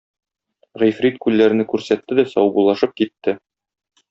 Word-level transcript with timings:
Гыйфрит 0.83 1.19
күлләрне 1.25 1.67
күрсәтте 1.75 2.19
дә 2.23 2.27
саубуллашып 2.35 2.97
китте. 3.03 3.37